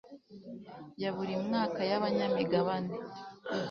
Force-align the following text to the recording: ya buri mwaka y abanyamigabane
ya 1.01 1.09
buri 1.15 1.33
mwaka 1.45 1.79
y 1.89 1.93
abanyamigabane 1.99 2.95